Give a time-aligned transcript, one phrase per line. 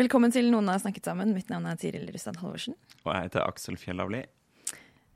[0.00, 1.34] Velkommen til Noen har snakket sammen.
[1.36, 2.72] Mitt navn er Tiril Rustad Halvorsen.
[3.02, 4.22] Og jeg heter Aksel Fjellavli.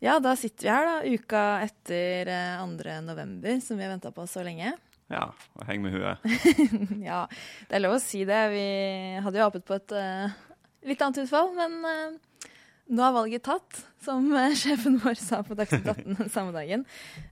[0.05, 1.15] Ja, da sitter vi her, da.
[1.15, 2.74] Uka etter 2.
[2.93, 4.74] Eh, november, som vi har venta på så lenge.
[5.09, 5.23] Ja,
[5.57, 6.27] og heng med huet.
[7.09, 7.23] ja,
[7.70, 8.43] det er lov å si det.
[8.52, 8.66] Vi
[9.24, 10.34] hadde jo håpet på et uh,
[10.85, 12.51] litt annet utfall, men uh,
[12.93, 16.85] nå er valget tatt, som uh, sjefen vår sa på Dagsnytt 18 samme dagen.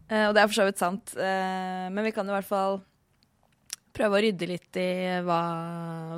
[0.09, 1.13] og det er for så vidt sant.
[1.19, 2.81] men vi kan i hvert fall
[3.97, 4.91] prøve å rydde litt i
[5.27, 5.41] hva,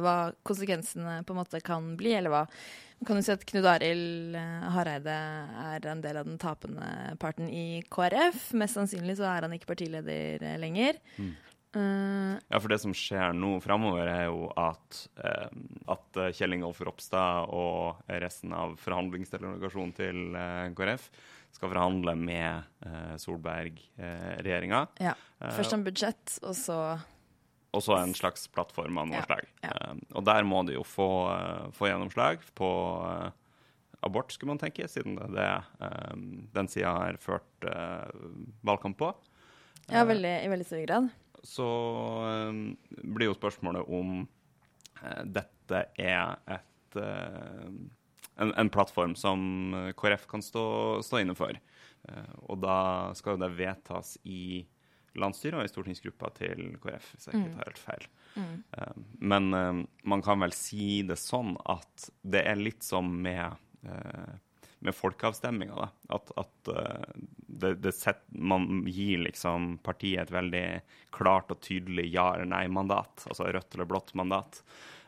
[0.02, 2.46] hva, konsekvensene på en måte kan bli, eller hva
[2.94, 5.14] Man kan jo si at Knut Arild eh, Hareide
[5.60, 6.86] er en del av den tapende
[7.20, 8.52] parten i KrF.
[8.56, 11.00] Mest sannsynlig så er han ikke partileder eh, lenger.
[11.18, 11.34] Mm.
[11.74, 15.50] Uh, ja, for det som skjer nå framover, er jo at, uh,
[15.90, 21.08] at Kjell Ingolf Ropstad og resten av forhandlingsdelegasjonen til uh, KrF
[21.54, 22.88] skal forhandle med
[23.22, 24.80] Solberg-regjeringa.
[24.98, 25.12] ja.
[25.54, 26.78] Først om budsjett, og så
[27.74, 29.48] også en slags plattform av noe ja, slag.
[29.64, 29.72] Ja.
[29.72, 32.70] Uh, og der må de jo få, uh, få gjennomslag på
[33.04, 33.28] uh,
[34.04, 35.92] abort, skulle man tenke, siden det er det
[36.54, 37.64] den sida har ført
[38.66, 39.08] valgkamp på.
[39.88, 41.08] Ja, veldig, i veldig stor grad.
[41.44, 41.68] Så
[43.00, 44.26] blir jo spørsmålet om
[45.24, 50.66] dette er et en, en, plattform som KrF kan stå,
[51.04, 51.56] stå inne for.
[52.44, 52.76] og da
[53.16, 54.66] skal jo det vedtas i
[55.20, 57.58] landsstyret og i stortingsgruppa til KrF, hvis jeg ikke mm.
[57.58, 58.06] tar helt feil.
[58.34, 58.54] Mm.
[58.78, 59.82] Um, men um,
[60.14, 64.32] man kan vel si det sånn at det er litt som med, uh,
[64.84, 65.90] med folkeavstemminga.
[66.14, 67.04] At, at uh,
[67.46, 70.66] det, det set, man gir liksom partiet et veldig
[71.14, 73.28] klart og tydelig ja- eller nei-mandat.
[73.28, 74.64] Altså rødt eller blått mandat.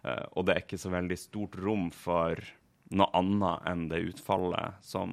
[0.07, 2.39] Uh, og det er ikke så veldig stort rom for
[2.95, 5.11] noe annet enn det utfallet som,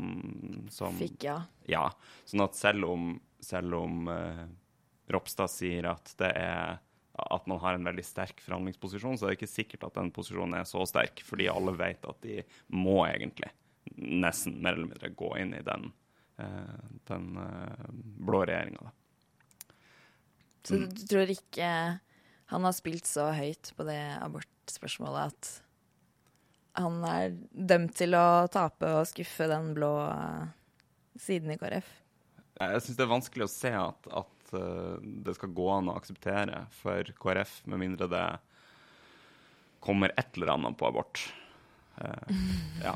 [0.70, 1.40] som Fikk, ja.
[1.66, 1.88] Ja.
[2.30, 4.12] Sånn at selv om, selv om
[5.13, 6.81] Ropstad sier at det er
[7.13, 10.57] at man har en veldig sterk forhandlingsposisjon, så er det ikke sikkert at den posisjonen
[10.57, 12.40] er så sterk, fordi alle vet at de
[12.74, 13.51] må egentlig
[13.94, 15.91] nesten mer eller mindre gå inn i den,
[16.41, 17.85] eh, den eh,
[18.25, 18.90] blå regjeringa.
[20.63, 20.96] Så du mm.
[21.12, 21.69] tror ikke
[22.53, 25.51] han har spilt så høyt på det abortspørsmålet at
[26.81, 29.91] han er dømt til å tape og skuffe den blå
[31.22, 31.90] siden i KrF?
[32.57, 35.97] Jeg syns det er vanskelig å se at, at uh, det skal gå an å
[36.00, 38.25] akseptere for KrF, med mindre det
[39.84, 41.25] kommer et eller annet på abort.
[42.00, 42.44] Uh,
[42.84, 42.96] ja.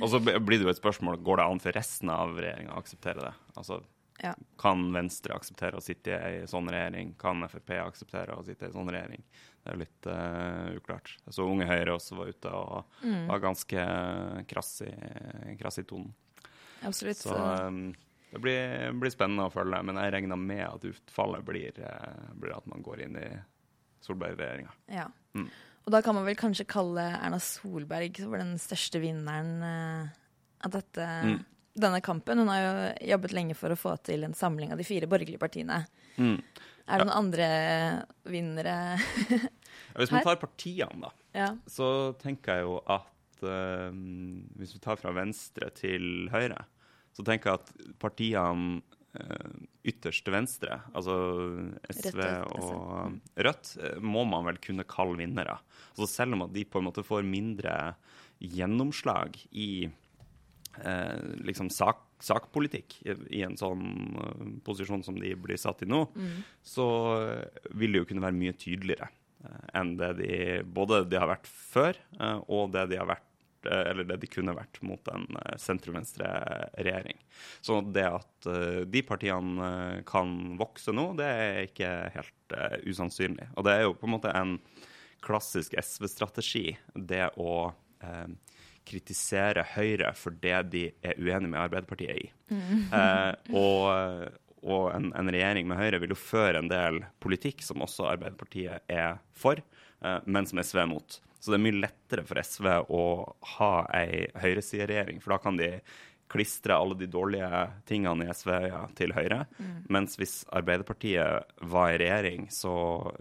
[0.00, 2.82] Og så blir det jo et spørsmål går det an for resten av regjeringa å
[2.82, 3.32] akseptere det.
[3.58, 3.82] Altså,
[4.22, 4.34] ja.
[4.60, 7.14] Kan Venstre akseptere å sitte i ei sånn regjering?
[7.18, 9.24] Kan Frp akseptere å sitte i ei sånn regjering?
[9.62, 11.16] Det er litt uh, uklart.
[11.26, 13.26] Jeg så Unge Høyre også var ute og mm.
[13.30, 13.86] var ganske
[14.50, 14.92] krass i,
[15.58, 16.12] krass i tonen.
[16.86, 17.22] Absolutt.
[17.22, 17.84] Så um,
[18.32, 22.54] det blir, blir, spennende å følge, men jeg regner med at utfallet blir, eh, blir
[22.56, 23.28] at man går inn i
[24.06, 24.72] Solberg-regjeringa.
[24.88, 25.04] Ja.
[25.36, 25.50] Mm.
[25.82, 30.10] Og da kan man vel kanskje kalle Erna Solberg for den største vinneren uh,
[30.64, 31.38] av dette, mm.
[31.84, 32.40] denne kampen.
[32.40, 32.74] Hun har jo
[33.12, 35.82] jobbet lenge for å få til en samling av de fire borgerlige partiene.
[36.16, 36.38] Mm.
[36.38, 37.08] Er det ja.
[37.08, 37.48] noen andre
[38.30, 39.48] vinnere her?
[39.98, 41.48] Hvis man tar partiene, da, ja.
[41.68, 41.88] så
[42.20, 43.90] tenker jeg jo at uh,
[44.56, 46.62] hvis vi tar fra venstre til høyre,
[47.12, 48.80] så tenker jeg at partiene
[49.18, 49.54] uh,
[49.88, 51.16] ytterst til venstre, altså
[51.92, 55.58] SV Rødt, og Rødt, uh, må man vel kunne kalle vinnere.
[55.92, 57.74] Altså selv om at de på en måte får mindre
[58.42, 63.84] gjennomslag i eh, liksom sak, sakpolitikk i, en sånn
[64.66, 66.40] posisjon som de blir satt i nå, mm.
[66.66, 66.86] så
[67.70, 69.12] vil det jo kunne være mye tydeligere
[69.78, 70.34] enn det de
[70.66, 72.00] både de har vært før,
[72.50, 73.31] og det de har vært Eh,
[73.70, 77.18] eller det de kunne vært mot en eh, sentrum-venstre-regjering.
[77.60, 83.48] Så det at eh, de partiene kan vokse nå, det er ikke helt uh, usannsynlig.
[83.56, 84.56] Og det er jo på en måte en
[85.22, 87.70] klassisk SV-strategi, det å
[88.02, 88.28] eh,
[88.88, 92.30] kritisere Høyre for det de er uenig med Arbeiderpartiet i.
[92.50, 92.88] Mm.
[92.90, 97.82] Uh, og, og en, en, regjering med Høyre vil jo føre en del politikk som
[97.84, 99.58] også Arbeiderpartiet er for,
[100.26, 101.18] men som SV er mot.
[101.42, 103.02] Så det er mye lettere for SV å
[103.56, 105.72] ha ei høyresideregjering, for da kan de
[106.32, 107.48] klistre alle de dårlige
[107.88, 109.42] tingene i SV-øya til Høyre.
[109.58, 109.74] Mm.
[109.92, 112.72] Mens hvis Arbeiderpartiet var i regjering, så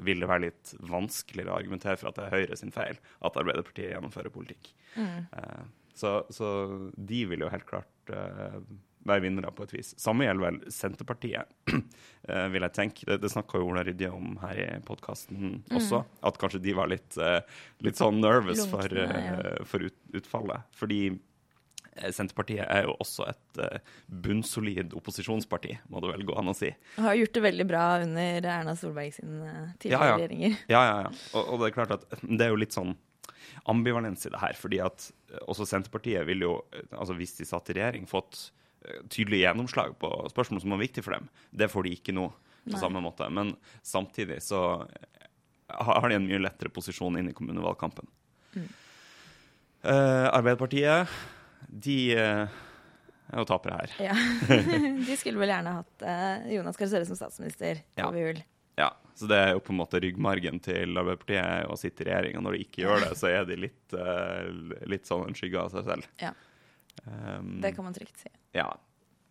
[0.06, 3.42] vil det være litt vanskeligere å argumentere for at det er Høyre sin feil at
[3.42, 4.72] Arbeiderpartiet gjennomfører politikk.
[4.96, 5.28] Mm.
[5.34, 6.54] Uh, så, så,
[6.96, 8.62] de vil jo helt klart uh,
[9.08, 9.94] være vinnere på et vis.
[10.02, 13.08] Samme gjelder vel Senterpartiet, uh, vil jeg tenke.
[13.10, 15.58] Det, det snakka jo Ola Rydje om her i podkasten mm.
[15.80, 17.18] også, at kanskje de var litt,
[17.84, 19.02] litt sånn nervous for,
[19.68, 20.70] for ut, utfallet.
[20.78, 21.04] Fordi
[21.96, 23.62] Eh, Senterpartiet er jo også et
[24.24, 26.72] bunnsolid opposisjonsparti, må det vel gå an å si.
[26.98, 29.42] Og Har gjort det veldig bra under Erna Solberg sin
[29.82, 30.18] tidligere ja, ja.
[30.20, 30.60] regjeringer.
[30.72, 31.14] Ja, ja, ja.
[31.34, 32.96] Og, og, det er klart at det er jo litt sånn
[33.70, 34.56] ambivalens i det her.
[34.58, 35.10] fordi at
[35.46, 36.56] også Senterpartiet ville jo,
[36.90, 38.50] altså hvis de satt i regjering, fått
[39.14, 41.28] tydelig gjennomslag på spørsmål som var viktig for dem.
[41.52, 42.82] Det får de ikke nå på Nei.
[42.82, 43.28] samme måte.
[43.34, 43.56] Men
[43.86, 44.62] samtidig så
[45.72, 48.10] har de en mye lettere posisjon inn i kommunevalgkampen.
[48.56, 48.68] Mm.
[49.82, 51.10] Arbeiderpartiet
[51.72, 52.62] de uh,
[53.32, 53.94] er jo tapere her.
[54.10, 54.16] Ja.
[55.08, 58.08] de skulle vel gjerne hatt uh, Jonas Gahr Støre som statsminister ja.
[58.08, 58.42] over jul.
[58.80, 62.40] Ja, så det er jo på en måte ryggmargen til Arbeiderpartiet å sitte i regjering.
[62.40, 64.48] Og når de ikke gjør det, så er de litt, uh,
[64.90, 66.10] litt sånn en skygge av seg selv.
[66.22, 66.34] Ja.
[67.06, 68.32] Um, det kan man trygt si.
[68.58, 68.70] Ja.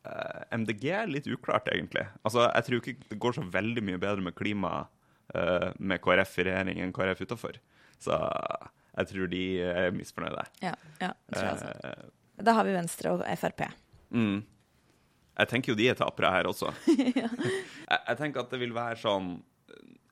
[0.07, 2.07] Uh, MDG er litt uklart, egentlig.
[2.25, 4.73] Altså, Jeg tror ikke det går så veldig mye bedre med klima
[5.35, 7.61] uh, med KrF i regjering enn KrF utafor.
[8.01, 8.17] Så
[8.97, 10.47] jeg tror de er misfornøyde.
[10.65, 10.73] Ja,
[11.03, 12.09] ja, det tror jeg også.
[12.41, 13.67] Da har vi Venstre og Frp.
[14.17, 14.41] Mm.
[15.41, 16.73] Jeg tenker jo de er tapere her også.
[17.21, 17.29] ja.
[17.29, 19.35] jeg, jeg, tenker at det vil være sånn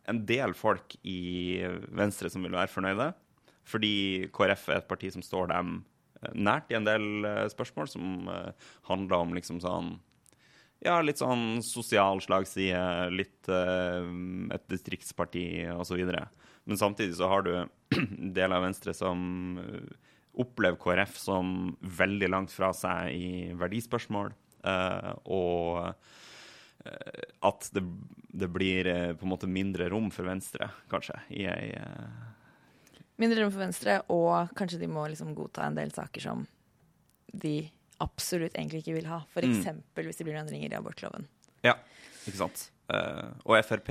[0.08, 1.60] en del folk i
[1.96, 3.10] Venstre som vil være fornøyde.
[3.68, 3.94] Fordi
[4.32, 5.86] KrF er et parti som står dem eh,
[6.34, 8.52] nært i en del uh, spørsmål som handla
[8.90, 9.96] handler om liksom sånn
[10.84, 14.06] Ja, litt sånn sosial slagside, litt uh,
[14.54, 16.04] et distriktsparti osv.
[16.68, 17.52] Men samtidig så har du
[18.36, 19.58] deler av Venstre som
[20.38, 24.30] opplever KrF som veldig langt fra seg i verdispørsmål.
[25.26, 25.80] Og
[27.42, 27.82] at det,
[28.38, 28.86] det blir
[29.18, 31.72] på en måte mindre rom for Venstre, kanskje, i ei
[33.18, 36.46] Mindre rom for Venstre, og kanskje de må liksom godta en del saker som
[37.34, 37.56] de
[38.02, 39.24] absolutt egentlig ikke vil ha.
[39.34, 39.66] F.eks.
[39.66, 39.82] Mm.
[39.98, 41.26] hvis det blir noen endringer i abortloven.
[41.66, 41.74] Ja,
[42.22, 42.68] ikke sant.
[43.42, 43.90] og Frp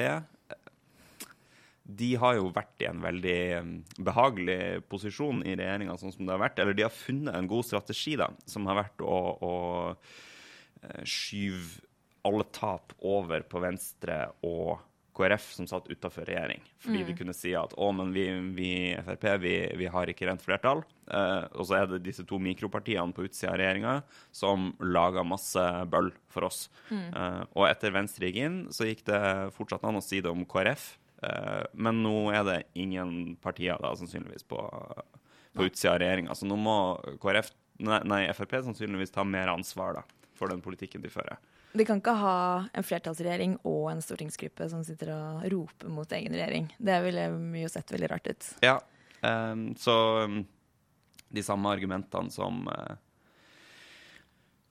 [1.87, 6.33] de har jo vært i en veldig um, behagelig posisjon i regjeringa, sånn som det
[6.35, 6.59] har vært.
[6.59, 9.53] Eller de har funnet en god strategi, da, som har vært å, å
[10.83, 11.85] eh, skyve
[12.27, 14.83] alle tap over på Venstre og
[15.17, 16.61] KrF, som satt utafor regjering.
[16.83, 17.07] Fordi mm.
[17.07, 18.27] vi kunne si at å, men vi,
[18.57, 18.71] vi
[19.07, 20.83] Frp vi, vi, har ikke rent flertall.
[21.09, 23.95] Eh, og så er det disse to mikropartiene på utsida av regjeringa
[24.35, 26.67] som lager masse bøll for oss.
[26.91, 27.09] Mm.
[27.09, 29.21] Eh, og etter Venstre gikk inn, så gikk det
[29.57, 30.89] fortsatt an å si det om KrF.
[31.25, 34.61] Eh, men nå er det ingen partier da, sannsynligvis på,
[35.57, 36.37] på utsida av regjeringa.
[36.37, 36.77] Så nå må
[37.23, 41.41] KrF, nei, nei, Frp sannsynligvis ta mer ansvar da, for den politikken de fører.
[41.77, 42.37] De kan ikke ha
[42.73, 46.71] en flertallsregjering og en stortingsgruppe som sitter og roper mot egen regjering.
[46.77, 47.27] Det ville
[47.61, 48.47] jo sett veldig rart ut.
[48.65, 48.77] Ja,
[49.21, 50.39] um, så um,
[51.29, 52.95] de samme argumentene som uh,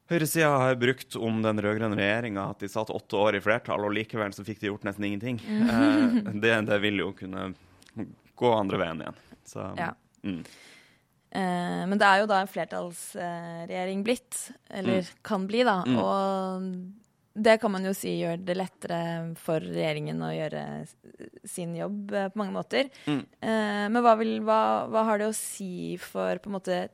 [0.06, 3.94] Høyresida har brukt om den rød-grønne regjeringa at de satt åtte år i flertall, og
[3.96, 5.40] likevel så fikk de gjort nesten ingenting.
[5.42, 7.48] Eh, det, det, vil jo kunne
[8.38, 9.18] gå andre veien igjen.
[9.50, 9.88] Så, ja.
[10.22, 10.44] mm.
[11.30, 14.38] Eh, men det er jo da en flertallsregjering blitt,
[14.70, 15.18] eller mm.
[15.26, 15.80] kan bli, da.
[15.86, 15.98] Mm.
[16.02, 16.70] Og
[17.36, 19.00] det kan man jo si gjør det lettere
[19.40, 20.62] for regjeringen å gjøre
[21.44, 22.92] sin jobb eh, på mange måter.
[23.04, 23.24] Mm.
[23.40, 24.60] Eh, men hva, vil, hva,
[24.92, 26.86] hva, har det å si for på en måte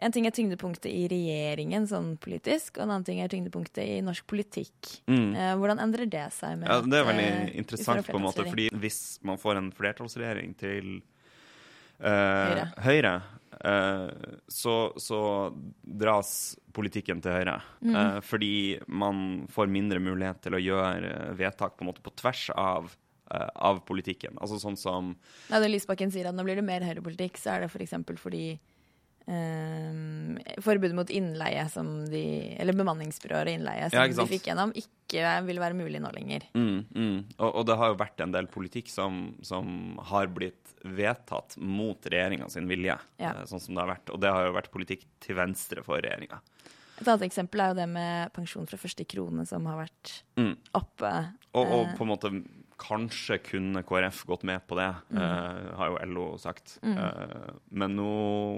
[0.00, 3.98] en ting er tyngdepunktet i regjeringen sånn politisk, og en annen ting er tyngdepunktet i
[4.04, 4.94] norsk politikk.
[5.10, 5.34] Mm.
[5.36, 6.64] Eh, hvordan endrer det seg?
[6.64, 10.94] ja, det er veldig interessant, på en måte, fordi hvis man får en flertallsregjering til
[12.00, 13.12] Høyre, Høyre
[13.64, 14.08] uh,
[14.48, 15.20] så, så,
[15.82, 16.32] dras
[16.76, 17.58] politikken til Høyre.
[17.84, 17.94] Mm.
[17.94, 18.54] Uh, fordi
[18.88, 22.90] man får mindre mulighet til å gjøre vedtak på, en måte, på tvers av
[23.30, 24.34] av politikken.
[24.42, 25.12] Altså sånn som
[25.46, 27.94] ja, Når Lysbakken sier at nå blir det mer høyrepolitikk, så er det f.eks.
[28.08, 28.44] For fordi
[29.26, 32.22] Um, forbud mot innleie som de
[32.58, 36.48] Eller bemanningsbyråer og innleie som ja, de fikk gjennom, ikke vil være mulig nå lenger.
[36.56, 37.18] Mm, mm.
[37.36, 42.10] Og, og, det har jo vært en del politikk som, som har blitt vedtatt mot
[42.10, 43.34] regjeringa sin vilje, ja.
[43.34, 44.14] Eh, sånn som det har vært.
[44.14, 46.40] Og det har jo vært politikk til venstre for regjeringa.
[47.00, 50.54] Et annet eksempel er jo det med pensjon fra første krone, som har vært mm.
[50.76, 51.12] oppe.
[51.52, 52.32] Og, og, eh, på en måte
[52.80, 55.22] kanskje kunne KrF gått med på det, mm.
[55.22, 56.78] uh, har jo LO sagt.
[56.82, 56.96] Mm.
[56.98, 58.12] Uh, men nå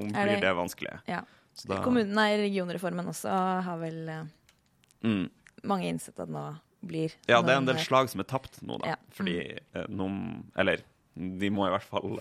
[0.09, 0.97] blir det, det vanskelig.
[1.11, 1.23] Ja.
[1.69, 3.33] Da, Kommunen, nei, regionreformen også
[3.67, 5.25] har vel uh,
[5.69, 6.47] mange innsett at nå
[6.83, 8.95] blir Ja, det er en del slag som er tapt nå, da.
[8.95, 8.97] Ja.
[9.15, 9.37] Fordi
[9.93, 10.17] noen
[10.59, 10.81] Eller
[11.15, 12.17] de må i hvert fall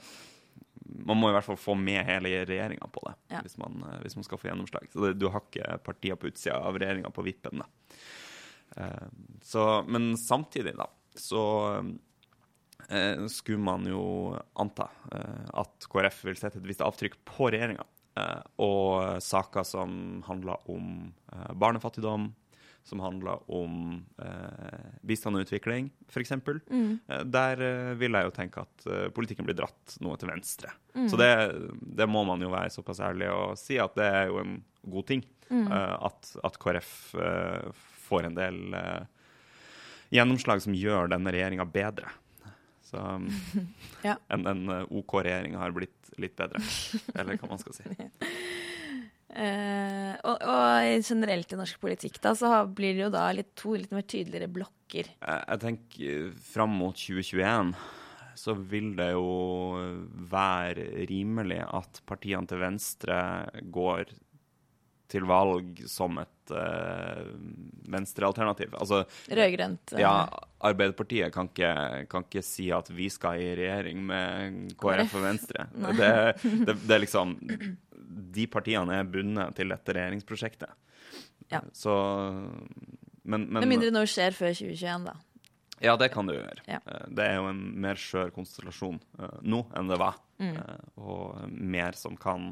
[1.08, 3.40] man må i hvert fall få med hele regjeringa på det, ja.
[3.42, 4.86] hvis, man, hvis, man, skal få gjennomslag.
[4.92, 7.64] Så det, du har ikke partier på utsida av regjeringa på vippen.
[7.64, 8.86] da.
[9.42, 10.86] Så, men samtidig, da,
[11.20, 11.44] så
[12.88, 17.86] eh, skulle man jo anta eh, at KrF vil sette et visst avtrykk på regjeringa.
[18.16, 22.30] Eh, og saker som handler om eh, barnefattigdom,
[22.86, 26.36] som handler om eh, bistand og utvikling, f.eks.
[26.70, 27.00] Mm.
[27.08, 27.64] Eh, der
[27.98, 30.70] vil jeg jo tenke at politikken blir dratt noe til venstre.
[30.94, 31.08] Mm.
[31.10, 31.32] Så det,
[31.98, 35.10] det, må man jo være såpass ærlig og si at det er jo en god
[35.12, 35.26] ting.
[35.46, 35.68] Mm.
[35.70, 36.88] at, at, KrF
[38.08, 38.56] får en del
[40.16, 42.12] gjennomslag som gjør denne regjeringa bedre.
[42.86, 43.02] Så
[44.06, 44.16] ja.
[44.32, 45.92] enn en OK-regjering har blitt
[46.22, 46.62] litt bedre,
[47.14, 47.86] eller hva man skal si.
[49.36, 53.74] Uh, og, og, generelt i norsk politikk da, så blir det jo da litt, to
[53.76, 55.10] litt mer tydeligere blokker.
[55.12, 57.74] Jeg, jeg tenker fram mot 2021
[58.36, 59.26] så vil det jo
[60.30, 63.18] være rimelig at partiene til venstre
[63.72, 64.12] går
[65.10, 67.26] til valg som et uh,
[67.92, 68.74] venstrealternativ.
[68.78, 69.94] Altså, Rødgrønt.
[69.94, 70.14] Uh, ja,
[70.66, 71.72] Arbeiderpartiet kan ikke,
[72.10, 75.68] kan ikke, si at vi skal i regjering med KrF og Venstre.
[75.96, 76.10] Det,
[76.42, 77.36] det, det, er liksom
[78.36, 80.74] De partiene er bundet til dette regjeringsprosjektet.
[81.52, 81.62] Ja.
[81.72, 81.94] Så
[83.22, 85.16] Men, men Med mindre noe skjer før 2021, da.
[85.82, 86.62] Ja, det kan det gjøre.
[86.70, 86.78] Ja.
[86.86, 90.20] Eh, det er jo en mer skjør konstellasjon uh, nå enn det var.
[90.36, 90.52] Mm.
[91.00, 92.50] og mer som kan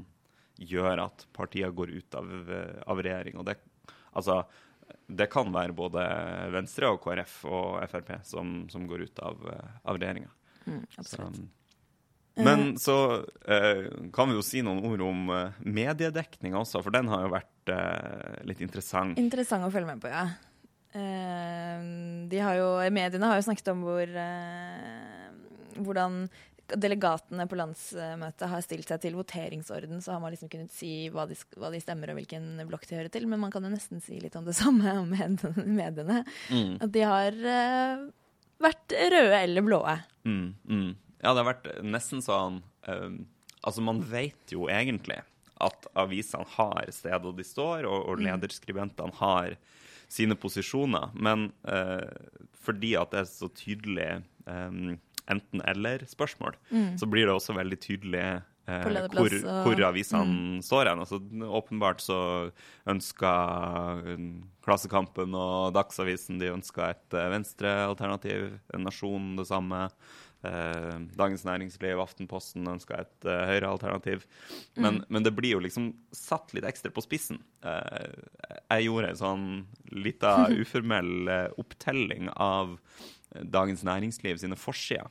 [0.61, 2.31] gjør at partiene går ut av,
[2.87, 3.41] av regjering.
[3.41, 3.59] Og det,
[4.13, 4.43] altså,
[5.07, 6.05] det kan være både
[6.55, 9.45] Venstre og KrF og Frp som, som går ut av,
[9.83, 10.33] av regjeringa.
[10.65, 10.85] Mm,
[12.35, 12.97] men så
[13.47, 17.35] eh, kan vi jo si noen ord om eh, mediedekninga også, for den har jo
[17.35, 19.21] vært eh, litt interessant.
[19.21, 20.25] Interessant å følge med på, ja.
[20.95, 21.85] Eh,
[22.31, 25.31] de har jo, mediene har jo snakket om hvor, eh,
[25.79, 26.25] hvordan
[26.73, 31.27] delegatene på landsmøtet har stilt seg til voteringsorden, så har man liksom kunnet si hva
[31.29, 33.29] de, hva de, stemmer og hvilken blokk de hører til.
[33.31, 36.23] Men man kan jo nesten si litt om det samme om mediene.
[36.51, 36.75] Mm.
[36.85, 38.09] At de har uh,
[38.65, 39.99] vært røde eller blåe.
[40.25, 40.91] Mm, mm.
[41.21, 43.23] Ja, det har vært nesten sånn um,
[43.65, 45.23] Altså, man vet jo egentlig
[45.65, 48.27] at avisene har stedet de står, og, og mm.
[48.27, 49.55] lederskribentene har
[50.13, 51.15] sine posisjoner.
[51.17, 52.05] Men uh,
[52.65, 54.09] fordi at det er så tydelig
[54.45, 54.99] um,
[55.31, 56.91] enten-eller-spørsmål, mm.
[57.01, 60.59] så blir det også veldig tydelig eh, hvor, hvor, avisene mm.
[60.67, 61.05] står hen.
[61.05, 61.21] Altså,
[61.61, 62.19] åpenbart så
[62.91, 63.33] ønska
[64.65, 68.55] Klassekampen og Dagsavisen de ønska et uh, venstrealternativ.
[68.81, 69.89] Nasjonen det samme.
[70.45, 74.27] Eh, Dagens Næringsliv, Aftenposten ønska et uh, høyrealternativ.
[74.77, 75.07] Men, mm.
[75.09, 77.41] men, det blir jo liksom satt litt ekstra på spissen.
[77.65, 78.11] Eh,
[78.75, 79.47] jeg gjorde en sånn
[79.95, 82.77] lita uformell opptelling av
[83.43, 85.11] Dagens Næringsliv sine forsider.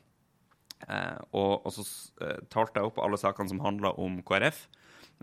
[0.88, 1.84] Eh, og, og, så
[2.24, 4.66] eh, talte jeg opp alle sakene som handla om KrF,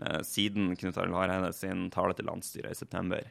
[0.01, 3.27] eh, siden Knut Arild Hareide sin tale til landsstyret i september.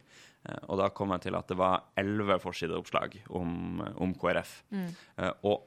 [0.48, 4.60] Eh, og da kom jeg til at det var elleve forsideoppslag om, om KrF.
[4.72, 4.90] Mm.
[5.20, 5.66] Eh, og,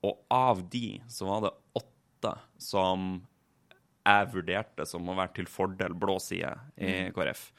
[0.00, 3.12] og, av de så var det åtte som
[4.00, 7.12] jeg vurderte som å være til fordel blå side i mm.
[7.14, 7.50] KrF.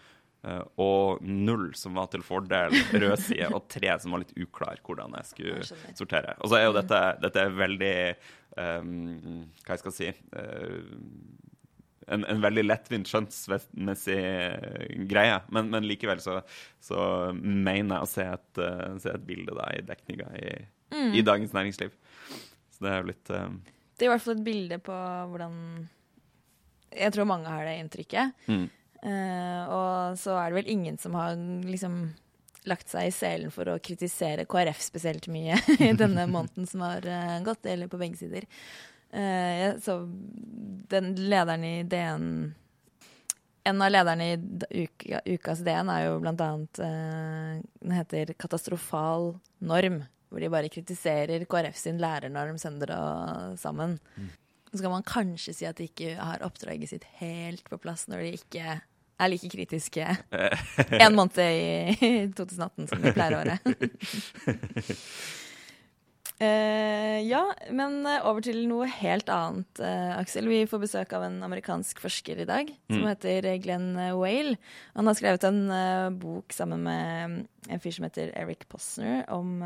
[0.41, 4.79] Uh, og null som var til fordel rød side, og tre som var litt uklar
[4.81, 6.33] hvordan jeg skulle jeg sortere.
[6.41, 7.97] Og så er jo dette, dette er veldig
[8.57, 8.95] um,
[9.61, 10.79] Hva jeg skal si uh,
[12.09, 14.17] en, en, veldig lettvint skjønnsmessig
[15.13, 16.39] greie, men, men likevel så,
[16.81, 17.05] så,
[17.37, 20.51] mener jeg å se et, uh, se et bilde da, i dekninga i,
[20.89, 21.13] mm.
[21.21, 21.93] i, Dagens Næringsliv.
[22.73, 25.55] Så det er jo litt Det er i hvert fall et bilde på hvordan
[26.97, 28.47] Jeg tror mange har det inntrykket.
[28.49, 28.69] Mm
[29.01, 31.33] Uh, og så er det vel ingen som har
[31.65, 32.11] liksom
[32.69, 37.05] lagt seg i selen for å kritisere KrF spesielt mye i denne måneden som har
[37.09, 38.45] uh, gått, eller på begge sider.
[39.11, 40.03] Uh, så
[40.91, 42.27] den lederen i DN
[43.67, 44.37] En av lederne i
[44.85, 49.99] uka, Ukas DN er jo blant annet Den heter Katastrofal norm,
[50.31, 53.99] hvor de bare kritiserer KrF sin lærernorm sønder og sammen.
[54.15, 54.31] Mm.
[54.71, 58.23] Så kan man kanskje si at de ikke har oppdraget sitt helt på plass når
[58.23, 58.79] de ikke
[59.21, 60.07] er like kritiske
[60.99, 63.57] en måned i 2018 som vi pleier å være.
[66.41, 70.49] uh, ja, men eh, over til noe helt annet, uh, Aksel.
[70.51, 73.09] Vi får besøk av en amerikansk forsker i dag som mm.
[73.11, 74.57] heter Glenn Whale.
[74.97, 79.61] Han har skrevet en uh, bok sammen med en fyr som heter Eric Posner om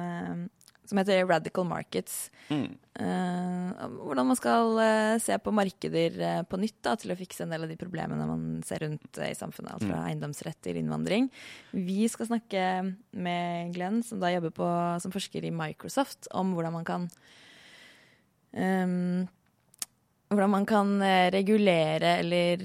[0.90, 2.30] som heter Radical Markets.
[2.50, 2.68] Mm.
[2.96, 7.44] Uh, hvordan man skal uh, se på markeder uh, på nytt da, til å fikse
[7.44, 9.74] en del av de problemene man ser rundt i samfunnet.
[9.74, 10.06] Alt fra mm.
[10.12, 11.30] eiendomsrett til innvandring.
[11.76, 12.68] Vi skal snakke
[13.12, 14.70] med Glenn, som da jobber på,
[15.04, 17.10] som forsker i Microsoft, om hvordan man kan
[18.56, 19.26] um,
[20.32, 20.96] hvordan man kan
[21.32, 22.64] regulere eller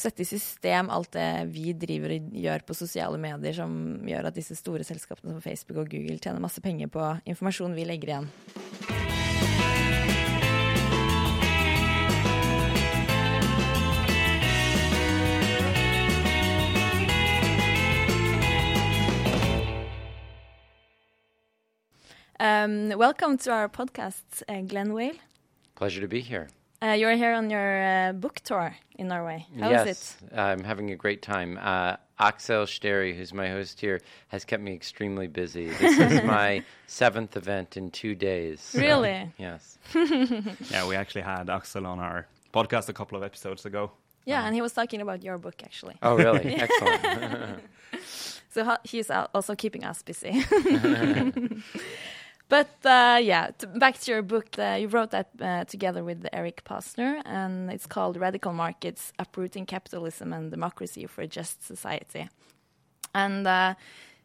[0.00, 3.72] sette i system alt det vi driver og gjør på sosiale medier som
[4.08, 7.88] gjør at disse store selskapene som Facebook og Google tjener masse penger på informasjon vi
[7.88, 8.30] legger igjen.
[22.40, 25.18] Um, welcome to our podcast, uh, Glenn Whale.
[25.74, 26.48] Pleasure to be here.
[26.80, 29.44] Uh, you're here on your uh, book tour in Norway.
[29.58, 30.38] How yes, is it?
[30.38, 31.58] I'm having a great time.
[31.60, 35.70] Uh, Axel Sterri, who's my host here, has kept me extremely busy.
[35.70, 38.76] This is my seventh event in two days.
[38.78, 39.32] Really?
[39.38, 39.78] yes.
[40.70, 43.90] yeah, we actually had Axel on our podcast a couple of episodes ago.
[44.24, 45.96] Yeah, um, and he was talking about your book actually.
[46.00, 46.54] Oh, really?
[46.60, 47.60] Excellent.
[48.50, 50.44] so he's also keeping us busy.
[52.48, 54.58] But uh, yeah, back to your book.
[54.58, 59.66] Uh, you wrote that uh, together with Eric Posner, and it's called Radical Markets Uprooting
[59.66, 62.30] Capitalism and Democracy for a Just Society.
[63.14, 63.74] And uh,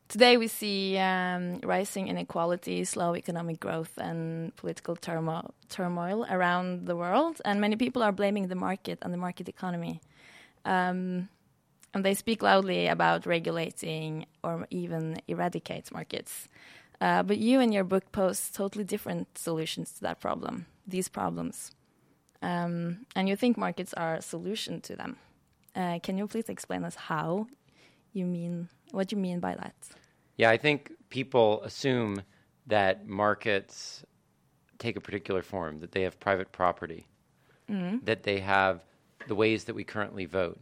[0.07, 6.95] today we see um, rising inequality, slow economic growth, and political turmoil, turmoil around the
[6.95, 7.41] world.
[7.43, 9.99] And many people are blaming the market and the market economy.
[10.63, 11.27] Um,
[11.93, 16.47] and they speak loudly about regulating or even eradicate markets.
[17.03, 21.73] Uh, but you and your book post totally different solutions to that problem, these problems.
[22.41, 25.17] Um, and you think markets are a solution to them.
[25.75, 27.47] Uh, can you please explain us how
[28.13, 29.75] you mean, what you mean by that?
[30.37, 32.21] Yeah, I think people assume
[32.67, 34.05] that markets
[34.79, 37.05] take a particular form, that they have private property,
[37.69, 37.97] mm-hmm.
[38.05, 38.81] that they have
[39.27, 40.59] the ways that we currently vote,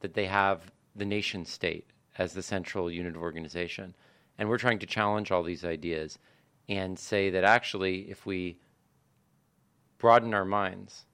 [0.00, 1.86] that they have the nation state
[2.18, 3.94] as the central unit of organization.
[4.38, 6.18] And we're trying to challenge all these ideas
[6.68, 8.58] and say that actually, if we
[9.98, 11.06] broaden our minds,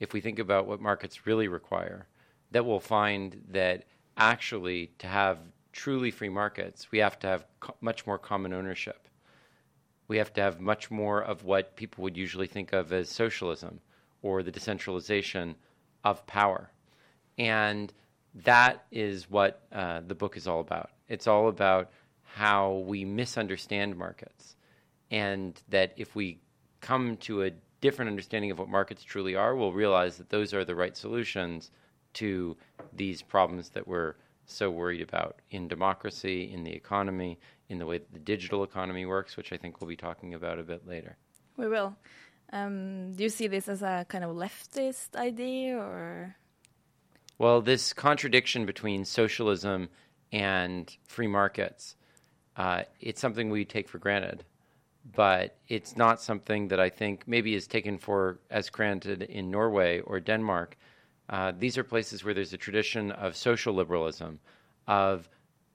[0.00, 2.06] if we think about what markets really require,
[2.50, 3.84] that we'll find that
[4.16, 5.38] actually to have
[5.72, 9.08] truly free markets, we have to have co- much more common ownership.
[10.08, 13.80] We have to have much more of what people would usually think of as socialism
[14.22, 15.56] or the decentralization
[16.04, 16.70] of power.
[17.38, 17.92] And
[18.34, 20.90] that is what uh, the book is all about.
[21.08, 21.90] It's all about
[22.34, 24.56] how we misunderstand markets.
[25.10, 26.40] And that if we
[26.80, 30.64] come to a different understanding of what markets truly are, we'll realize that those are
[30.64, 31.70] the right solutions
[32.14, 32.56] to
[32.92, 34.14] these problems that we're
[34.46, 39.04] so worried about in democracy, in the economy, in the way that the digital economy
[39.04, 41.16] works, which I think we'll be talking about a bit later.
[41.56, 41.94] We will.
[42.52, 46.36] Um, do you see this as a kind of leftist idea or?
[47.38, 49.88] Well, this contradiction between socialism
[50.32, 51.96] and free markets
[52.56, 54.44] uh, it's something we take for granted,
[55.14, 60.00] but it's not something that I think maybe is taken for as granted in Norway
[60.00, 60.76] or Denmark.
[61.28, 64.38] Uh, these are places where there's a tradition of social liberalism,
[64.86, 65.28] of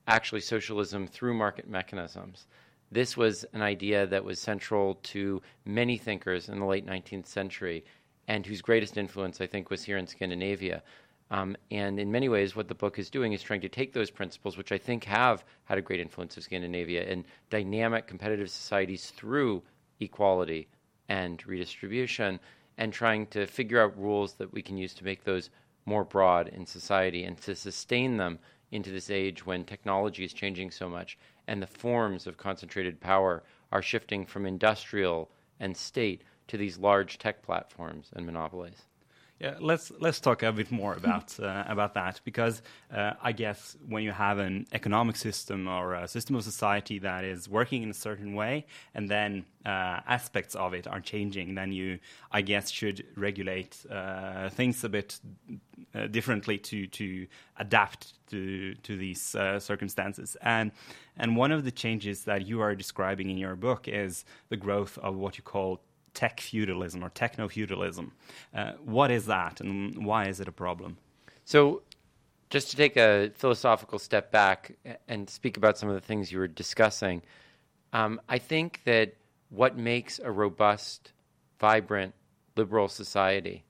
[0.06, 2.46] actually socialism through market mechanisms.
[2.90, 7.84] This was an idea that was central to many thinkers in the late 19th century
[8.28, 10.82] and whose greatest influence, I think, was here in Scandinavia.
[11.30, 14.10] Um, and in many ways, what the book is doing is trying to take those
[14.10, 19.10] principles, which I think have had a great influence of Scandinavia, and dynamic competitive societies
[19.10, 19.62] through
[20.00, 20.68] equality
[21.08, 22.40] and redistribution,
[22.78, 25.50] and trying to figure out rules that we can use to make those
[25.84, 28.38] more broad in society and to sustain them
[28.70, 33.42] into this age when technology is changing so much and the forms of concentrated power
[33.72, 38.87] are shifting from industrial and state to these large tech platforms and monopolies.
[39.40, 42.60] Yeah, let's let's talk a bit more about uh, about that because
[42.92, 47.24] uh, I guess when you have an economic system or a system of society that
[47.24, 51.70] is working in a certain way, and then uh, aspects of it are changing, then
[51.70, 52.00] you,
[52.32, 55.20] I guess, should regulate uh, things a bit
[55.94, 57.26] uh, differently to to
[57.58, 60.36] adapt to to these uh, circumstances.
[60.42, 60.72] And
[61.16, 64.98] and one of the changes that you are describing in your book is the growth
[64.98, 65.80] of what you call
[66.14, 68.12] tech feudalism or techno feudalism.
[68.54, 70.98] Uh, what is that, and why is it a problem?
[71.44, 71.82] So,
[72.50, 74.72] just to take a philosophical step back
[75.06, 77.22] and speak about some of the things you were discussing,
[77.92, 79.14] um, I think that
[79.50, 81.12] what makes a robust,
[81.60, 82.14] vibrant,
[82.56, 83.64] liberal society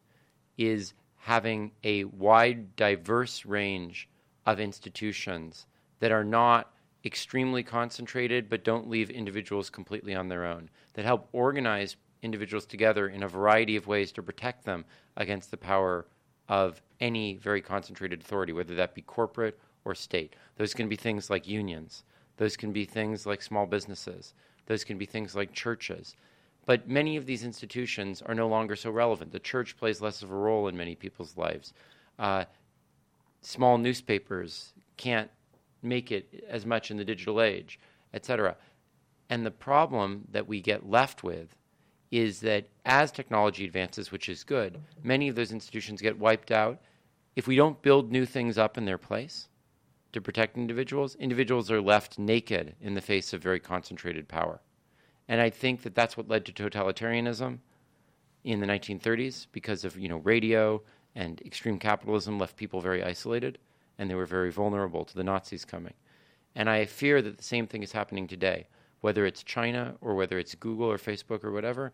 [0.56, 4.08] is having a wide, diverse range
[4.46, 5.66] of institutions
[6.00, 6.72] that are not
[7.04, 13.08] extremely concentrated but don't leave individuals completely on their own, that help organize individuals together
[13.08, 14.84] in a variety of ways to protect them
[15.16, 16.06] against the power
[16.48, 20.34] of any very concentrated authority, whether that be corporate or state.
[20.56, 22.04] Those can be things like unions,
[22.36, 24.34] those can be things like small businesses,
[24.66, 26.14] those can be things like churches.
[26.66, 29.32] But many of these institutions are no longer so relevant.
[29.32, 31.72] The church plays less of a role in many people's lives.
[32.18, 32.44] Uh,
[33.40, 35.30] small newspapers can't
[35.82, 37.78] make it as much in the digital age,
[38.12, 38.56] etc.
[39.30, 41.56] And the problem that we get left with
[42.10, 46.80] is that as technology advances, which is good, many of those institutions get wiped out.
[47.36, 49.48] If we don't build new things up in their place
[50.12, 54.60] to protect individuals, individuals are left naked in the face of very concentrated power.
[55.28, 57.58] And I think that that's what led to totalitarianism
[58.44, 60.80] in the 1930s because of you know radio
[61.14, 63.58] and extreme capitalism left people very isolated
[63.98, 65.94] and they were very vulnerable to the Nazis coming.
[66.54, 68.68] And I fear that the same thing is happening today
[69.00, 71.92] whether it's China or whether it's Google or Facebook or whatever,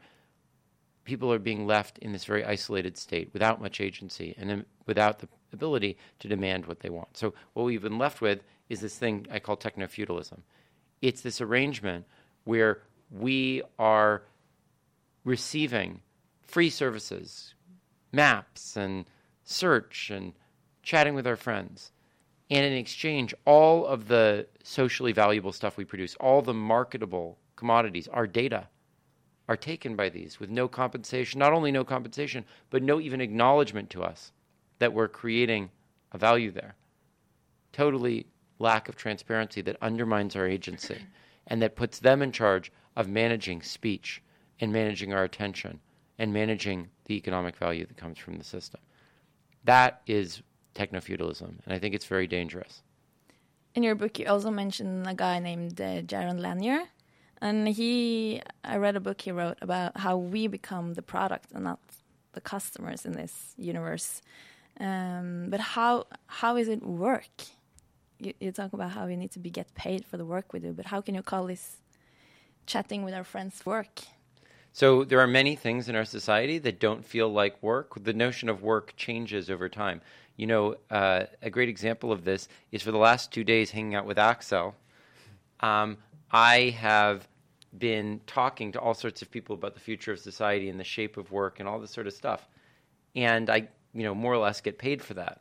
[1.04, 5.28] people are being left in this very isolated state without much agency and without the
[5.52, 7.16] ability to demand what they want.
[7.16, 10.42] So, what we've been left with is this thing I call techno feudalism.
[11.02, 12.06] It's this arrangement
[12.44, 14.22] where we are
[15.24, 16.00] receiving
[16.42, 17.54] free services,
[18.12, 19.04] maps and
[19.44, 20.32] search and
[20.82, 21.92] chatting with our friends
[22.50, 28.08] and in exchange, all of the socially valuable stuff we produce, all the marketable commodities,
[28.08, 28.68] our data,
[29.48, 33.90] are taken by these with no compensation, not only no compensation, but no even acknowledgement
[33.90, 34.32] to us
[34.78, 35.70] that we're creating
[36.12, 36.74] a value there.
[37.72, 38.26] Totally
[38.58, 40.98] lack of transparency that undermines our agency
[41.46, 44.22] and that puts them in charge of managing speech
[44.60, 45.80] and managing our attention
[46.18, 48.80] and managing the economic value that comes from the system.
[49.64, 50.42] That is
[50.74, 52.82] techno feudalism, and I think it's very dangerous.
[53.74, 56.82] In your book, you also mention a guy named uh, Jaron Lanier,
[57.40, 61.64] and he, I read a book he wrote about how we become the product and
[61.64, 61.80] not
[62.32, 64.22] the customers in this universe.
[64.80, 67.30] Um, but how how is it work?
[68.18, 70.60] You, you talk about how we need to be get paid for the work we
[70.60, 71.76] do, but how can you call this
[72.66, 74.00] chatting with our friends work?
[74.72, 78.02] So there are many things in our society that don't feel like work.
[78.02, 80.00] The notion of work changes over time.
[80.36, 83.94] You know, uh, a great example of this is for the last two days hanging
[83.94, 84.74] out with Axel.
[85.60, 85.98] Um,
[86.30, 87.28] I have
[87.76, 91.16] been talking to all sorts of people about the future of society and the shape
[91.16, 92.48] of work and all this sort of stuff.
[93.14, 95.40] And I, you know, more or less get paid for that.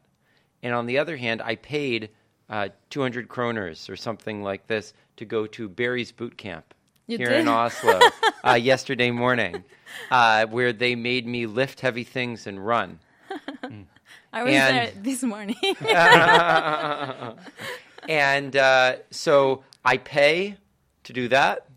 [0.62, 2.10] And on the other hand, I paid
[2.50, 6.74] uh, 200 kroners or something like this to go to Barry's boot camp
[7.08, 7.42] you here did?
[7.42, 8.00] in Oslo
[8.46, 9.64] uh, yesterday morning,
[10.10, 13.00] uh, where they made me lift heavy things and run.
[13.64, 13.86] Mm.
[14.34, 15.56] I was and, there this morning.
[18.10, 20.58] and uh, so I pay
[21.04, 21.68] to do that,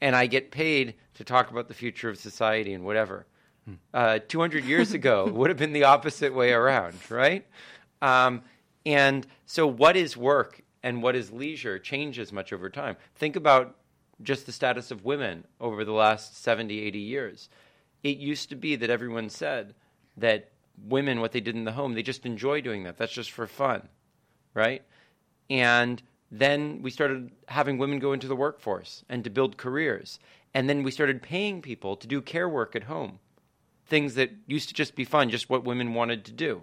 [0.00, 3.26] and I get paid to talk about the future of society and whatever.
[3.66, 3.74] Hmm.
[3.92, 7.46] Uh, 200 years ago it would have been the opposite way around, right?
[8.00, 8.42] Um,
[8.86, 12.96] and so, what is work and what is leisure changes much over time.
[13.14, 13.76] Think about
[14.22, 17.50] just the status of women over the last 70, 80 years.
[18.02, 19.74] It used to be that everyone said
[20.16, 20.50] that
[20.84, 21.94] women what they did in the home.
[21.94, 22.96] They just enjoy doing that.
[22.96, 23.88] That's just for fun,
[24.54, 24.82] right?
[25.48, 30.18] And then we started having women go into the workforce and to build careers.
[30.54, 33.18] And then we started paying people to do care work at home,
[33.86, 36.62] things that used to just be fun, just what women wanted to do.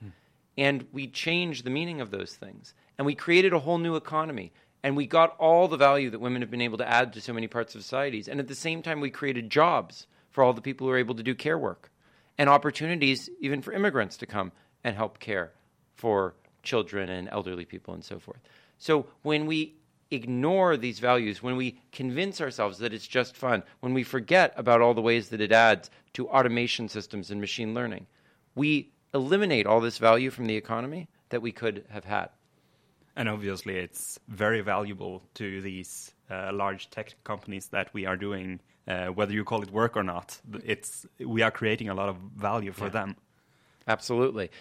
[0.00, 0.08] Hmm.
[0.56, 2.74] And we changed the meaning of those things.
[2.96, 4.52] And we created a whole new economy.
[4.82, 7.32] And we got all the value that women have been able to add to so
[7.32, 8.28] many parts of societies.
[8.28, 11.16] And at the same time, we created jobs for all the people who are able
[11.16, 11.90] to do care work
[12.38, 14.52] and opportunities even for immigrants to come
[14.84, 15.52] and help care
[15.94, 18.40] for children and elderly people and so forth.
[18.78, 19.74] So when we
[20.10, 24.80] ignore these values, when we convince ourselves that it's just fun, when we forget about
[24.80, 28.06] all the ways that it adds to automation systems and machine learning,
[28.54, 32.28] we eliminate all this value from the economy that we could have had.
[33.18, 38.60] And obviously, it's very valuable to these uh, large tech companies that we are doing
[38.86, 40.40] uh, whether you call it work or not.
[40.64, 42.90] It's we are creating a lot of value for yeah.
[42.90, 43.16] them.
[43.88, 44.52] Absolutely.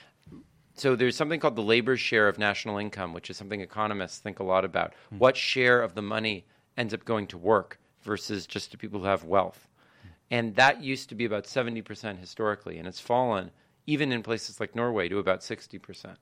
[0.73, 4.39] So there's something called the labor share of national income, which is something economists think
[4.39, 4.93] a lot about.
[5.13, 5.19] Mm.
[5.19, 9.05] What share of the money ends up going to work versus just to people who
[9.05, 9.67] have wealth?
[9.69, 10.09] Mm.
[10.31, 13.51] And that used to be about 70% historically, and it's fallen
[13.87, 16.17] even in places like Norway to about 60%.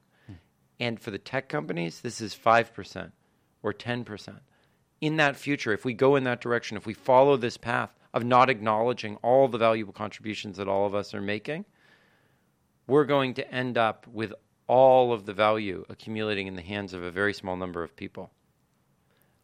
[0.80, 3.12] And for the tech companies, this is 5%
[3.64, 4.40] or 10%
[5.02, 8.24] in that future, if we go in that direction, if we follow this path of
[8.24, 11.66] not acknowledging all the valuable contributions that all of us are making,
[12.88, 14.34] we're going to end up with
[14.68, 18.32] all of the value accumulating in the hands of a very small number of people.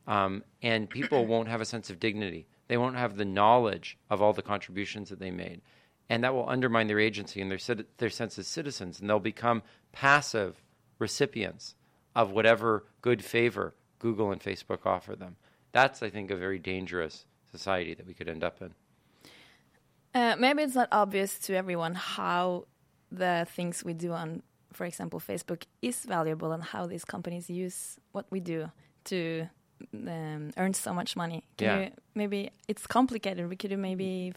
[0.07, 2.47] Um, and people won't have a sense of dignity.
[2.67, 5.61] They won't have the knowledge of all the contributions that they made.
[6.09, 8.99] And that will undermine their agency and their, their sense as citizens.
[8.99, 10.61] And they'll become passive
[11.01, 11.75] recipients
[12.15, 15.35] of whatever good favor Google and Facebook offer them.
[15.71, 18.73] That's, I think, a very dangerous society that we could end up in.
[20.13, 22.65] Uh, maybe it's not obvious to everyone how
[23.11, 27.97] the things we do on, for example, Facebook is valuable and how these companies use
[28.11, 28.69] what we do
[29.05, 29.47] to
[29.93, 31.43] um, earn so much money.
[31.57, 31.79] Can yeah.
[31.85, 33.49] you maybe it's complicated.
[33.49, 34.33] We could maybe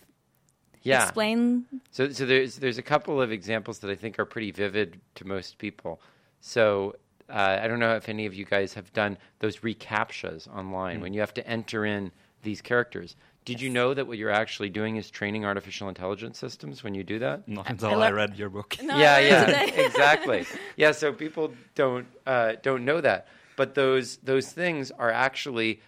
[0.83, 1.03] yeah.
[1.03, 1.67] explain.
[1.91, 5.27] So, so there's there's a couple of examples that I think are pretty vivid to
[5.27, 6.01] most people.
[6.47, 6.97] So
[7.31, 11.01] uh, I don't know if any of you guys have done those recaptchas online mm.
[11.01, 13.17] when you have to enter in these characters.
[13.47, 17.03] Did you know that what you're actually doing is training artificial intelligence systems when you
[17.03, 17.49] do that?
[17.49, 18.77] Not until I, I read your book.
[18.83, 20.45] No, yeah, yeah, exactly.
[20.77, 25.81] Yeah, so people don't uh, don't know that, but those those things are actually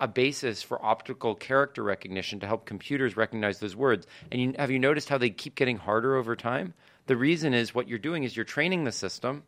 [0.00, 4.08] a basis for optical character recognition to help computers recognize those words.
[4.32, 6.74] And you, have you noticed how they keep getting harder over time?
[7.06, 9.42] The reason is what you're doing is you're training the system,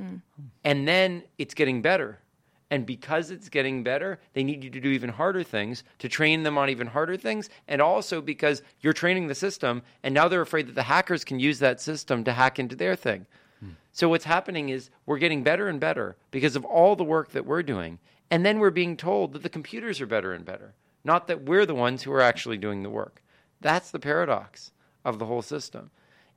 [0.00, 0.20] mm.
[0.64, 2.18] and then it's getting better.
[2.70, 6.42] And because it's getting better, they need you to do even harder things to train
[6.42, 7.50] them on even harder things.
[7.68, 11.38] And also because you're training the system, and now they're afraid that the hackers can
[11.38, 13.26] use that system to hack into their thing.
[13.60, 13.72] Hmm.
[13.92, 17.44] So what's happening is we're getting better and better because of all the work that
[17.44, 17.98] we're doing.
[18.30, 20.72] And then we're being told that the computers are better and better,
[21.04, 23.22] not that we're the ones who are actually doing the work.
[23.60, 24.72] That's the paradox
[25.04, 25.90] of the whole system.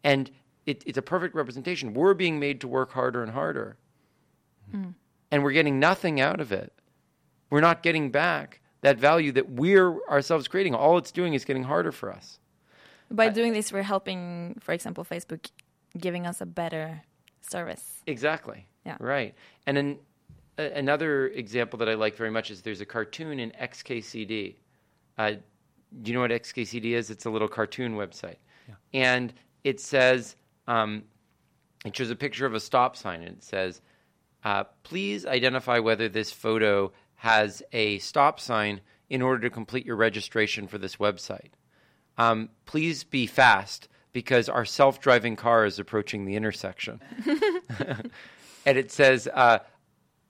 [0.03, 0.29] And
[0.65, 1.93] it, it's a perfect representation.
[1.93, 3.77] We're being made to work harder and harder.
[4.73, 4.93] Mm
[5.31, 6.71] and we're getting nothing out of it.
[7.49, 10.75] We're not getting back that value that we're ourselves creating.
[10.75, 12.39] All it's doing is getting harder for us.
[13.11, 15.49] By doing this, we're helping, for example, Facebook
[15.97, 17.01] giving us a better
[17.41, 18.01] service.
[18.07, 18.65] Exactly.
[18.85, 18.95] Yeah.
[18.99, 19.35] Right.
[19.67, 19.99] And then
[20.57, 24.55] uh, another example that I like very much is there's a cartoon in XKCD.
[25.17, 25.33] Uh,
[26.01, 27.09] do you know what XKCD is?
[27.09, 28.37] It's a little cartoon website.
[28.67, 28.75] Yeah.
[28.93, 30.35] And it says,
[30.67, 31.03] um,
[31.85, 33.81] it shows a picture of a stop sign and it says,
[34.43, 39.95] uh, please identify whether this photo has a stop sign in order to complete your
[39.95, 41.51] registration for this website.
[42.17, 47.01] Um, please be fast because our self driving car is approaching the intersection.
[48.65, 49.59] and it says uh,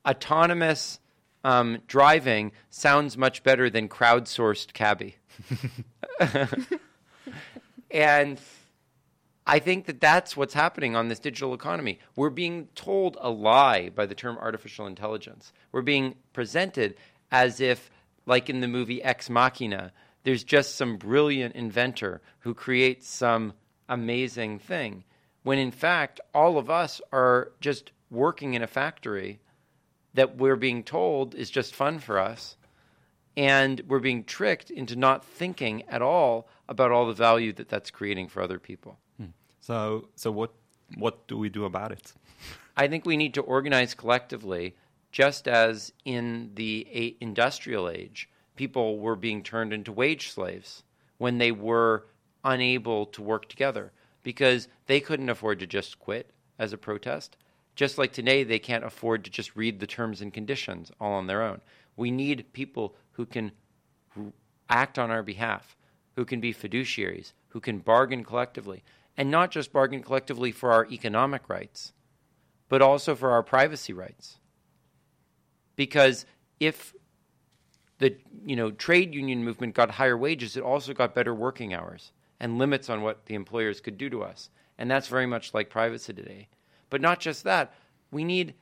[0.08, 1.00] autonomous
[1.43, 5.17] um, driving sounds much better than crowdsourced cabbie.
[7.91, 8.39] and
[9.47, 11.99] I think that that's what's happening on this digital economy.
[12.15, 15.53] We're being told a lie by the term artificial intelligence.
[15.71, 16.95] We're being presented
[17.31, 17.91] as if,
[18.25, 19.91] like in the movie Ex Machina,
[20.23, 23.53] there's just some brilliant inventor who creates some
[23.88, 25.03] amazing thing.
[25.43, 29.39] When in fact, all of us are just working in a factory
[30.15, 32.58] that we're being told is just fun for us.
[33.38, 37.91] And we're being tricked into not thinking at all about all the value that that's
[37.91, 38.97] creating for other people.
[39.65, 40.51] So, so what
[40.97, 42.13] what do we do about it?
[42.78, 44.75] I think we need to organize collectively,
[45.12, 50.84] just as in the industrial age, people were being turned into wage slaves
[51.17, 52.06] when they were
[52.43, 57.36] unable to work together because they couldn't afford to just quit as a protest.
[57.75, 61.25] Just like today, they can't afford to just read the terms and conditions all on
[61.25, 61.60] their own.
[61.97, 63.51] We need people who can
[64.69, 65.75] act on our behalf,
[66.15, 68.84] who can be fiduciaries, who can bargain collectively
[69.17, 71.93] and not just bargain collectively for our economic rights,
[72.69, 74.39] but also for our privacy rights.
[75.75, 76.25] Because
[76.60, 76.93] if
[77.99, 82.12] the you know trade union movement got higher wages, it also got better working hours
[82.39, 84.49] and limits on what the employers could do to us.
[84.78, 86.49] And that's very much like privacy today.
[86.89, 87.73] But not just that,
[88.12, 88.54] we need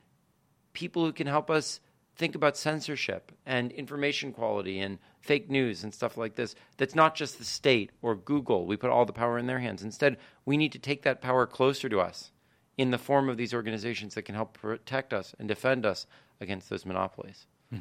[0.72, 1.80] people who can help us
[2.16, 7.14] think about censorship and information quality and fake news and stuff like this that's not
[7.14, 8.66] just the state or Google.
[8.66, 9.82] We put all the power in their hands.
[9.82, 12.30] Instead, we need to take that power closer to us
[12.76, 16.06] in the form of these organizations that can help protect us and defend us
[16.40, 17.46] against those monopolies.
[17.70, 17.78] Hmm.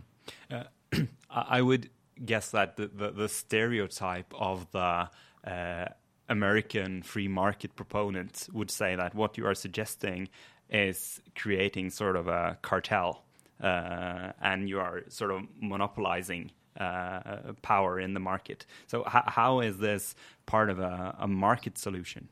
[0.51, 0.63] Uh,
[1.29, 1.89] I would
[2.23, 5.09] guess that the, the, the stereotype of the
[5.45, 5.85] uh,
[6.29, 10.29] American free market proponent would say that what you are suggesting
[10.69, 13.23] is creating sort of a cartel
[13.59, 18.65] and you are sort of monopolizing uh, power in the market.
[18.87, 22.29] So, how is this part of a, a market solution?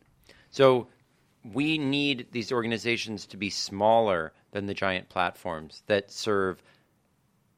[0.49, 0.88] So,
[1.43, 6.62] we need these organizations to be smaller than the giant platforms that serve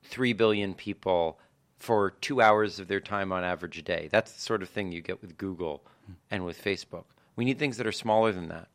[0.04, 1.40] 3 billion people
[1.78, 4.08] for two hours of their time on average a day.
[4.12, 5.86] That's the sort of thing you get with Google
[6.32, 7.06] and with Facebook.
[7.36, 8.70] We need things that are smaller than that,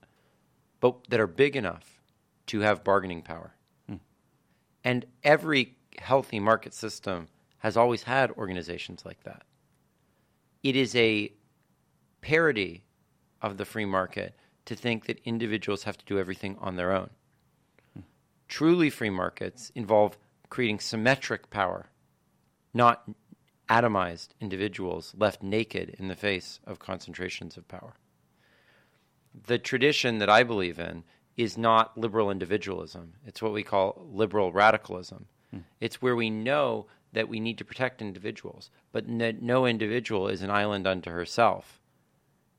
[0.80, 2.02] but that are big enough
[2.48, 3.54] to have bargaining power.
[4.84, 9.42] And every healthy market system has always had organizations like that.
[10.62, 11.32] It is a
[12.20, 12.84] parody
[13.42, 17.10] of the free market to think that individuals have to do everything on their own.
[17.94, 18.00] Hmm.
[18.48, 20.18] Truly free markets involve
[20.50, 21.86] creating symmetric power,
[22.74, 23.08] not
[23.68, 27.94] atomized individuals left naked in the face of concentrations of power.
[29.46, 31.04] The tradition that I believe in
[31.38, 33.14] is not liberal individualism.
[33.24, 35.26] It's what we call liberal radicalism.
[35.52, 35.60] Hmm.
[35.80, 40.42] It's where we know that we need to protect individuals, but that no individual is
[40.42, 41.80] an island unto herself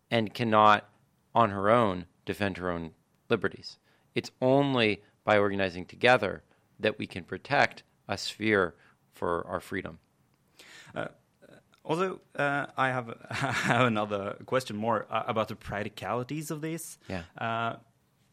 [0.10, 0.90] and cannot,
[1.36, 2.92] on her own, defend her own
[3.30, 3.78] liberties.
[4.16, 6.42] It's only by organizing together
[6.80, 8.76] that we can protect a sphere
[9.12, 10.00] for our freedom.
[10.96, 11.10] Uh,
[11.84, 16.98] also, uh, I have, have another question more uh, about the practicalities of this.
[17.10, 17.24] Yeah.
[17.38, 17.76] Uh,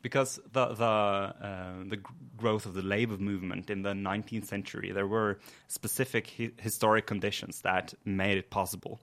[0.07, 2.01] because the the uh, the
[2.37, 5.33] growth of the labor movement in the 19th century, there were
[5.67, 8.95] specific hi historic conditions that made it possible.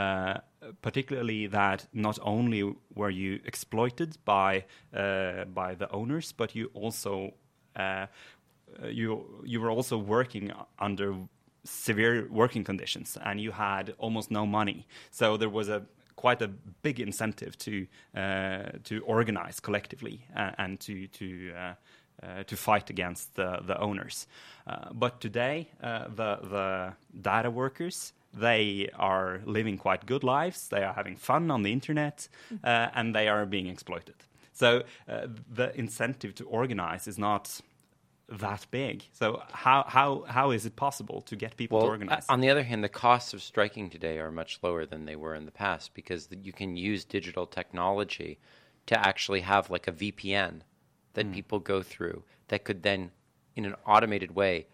[0.00, 0.34] Uh,
[0.82, 2.60] particularly that not only
[3.00, 4.64] were you exploited by
[5.02, 7.12] uh, by the owners, but you also
[7.76, 8.06] uh,
[9.00, 9.08] you
[9.52, 10.52] you were also working
[10.88, 11.08] under
[11.64, 14.86] severe working conditions, and you had almost no money.
[15.10, 15.80] So there was a
[16.18, 16.48] quite a
[16.82, 21.74] big incentive to uh, to organize collectively uh, and to to uh,
[22.22, 24.26] uh, to fight against the the owners.
[24.66, 25.68] Uh, but today,
[26.16, 30.68] the the data workers they are living quite good lives.
[30.68, 32.28] They are having fun on the internet,
[32.62, 34.16] and they are being exploited.
[34.52, 34.82] So
[35.56, 37.60] the incentive to organize is not
[38.28, 39.04] that big.
[39.12, 42.26] So how how how is it possible to get people well, to organize?
[42.28, 45.34] On the other hand, the costs of striking today are much lower than they were
[45.34, 48.38] in the past because you can use digital technology
[48.86, 50.60] to actually have like a VPN
[51.14, 51.32] that mm.
[51.32, 53.10] people go through that could then,
[53.56, 54.66] in an automated way,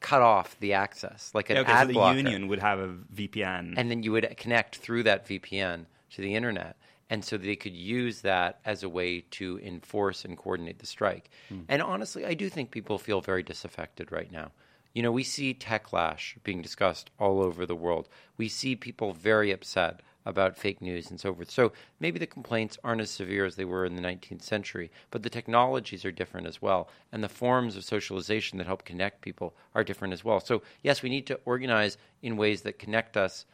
[0.00, 2.16] cut off the access, like an yeah, okay, ad so the blocker.
[2.16, 6.34] union would have a VPN, and then you would connect through that VPN to the
[6.34, 6.76] internet
[7.08, 11.30] and so they could use that as a way to enforce and coordinate the strike.
[11.50, 11.64] Mm.
[11.68, 14.52] And honestly, I do think people feel very disaffected right now.
[14.92, 18.08] You know, we see techlash being discussed all over the world.
[18.38, 21.50] We see people very upset about fake news and so forth.
[21.50, 25.22] So maybe the complaints aren't as severe as they were in the 19th century, but
[25.22, 26.88] the technologies are different as well.
[27.12, 30.40] And the forms of socialization that help connect people are different as well.
[30.40, 33.44] So, yes, we need to organize in ways that connect us